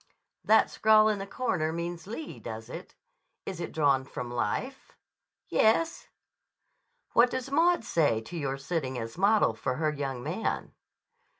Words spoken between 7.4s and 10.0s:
Maud say to your sitting as model for her